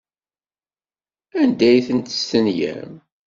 Anda 1.41 1.65
ay 1.69 1.81
ten-testenyam? 1.87 2.91